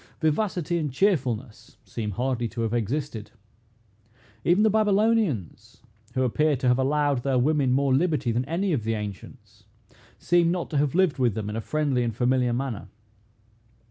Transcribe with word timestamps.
Vivacity 0.19 0.79
and 0.79 0.91
cheerfulness 0.91 1.77
seem 1.85 2.09
hardly 2.09 2.47
to 2.47 2.61
have 2.61 2.73
existed. 2.73 3.29
Even 4.43 4.63
the 4.63 4.69
Babylonians, 4.71 5.83
who 6.15 6.23
appear 6.23 6.55
to 6.55 6.67
have 6.67 6.79
allowed 6.79 7.21
their 7.21 7.37
women 7.37 7.71
more 7.71 7.93
liberty 7.93 8.31
than 8.31 8.43
any 8.45 8.73
of 8.73 8.83
the 8.83 8.95
ancients, 8.95 9.65
seem 10.17 10.49
not 10.49 10.71
to 10.71 10.77
have 10.77 10.95
lived 10.95 11.19
with 11.19 11.35
them 11.35 11.51
in 11.51 11.55
a 11.55 11.61
friendly 11.61 12.01
and 12.03 12.15
familiar 12.15 12.51
manner. 12.51 12.87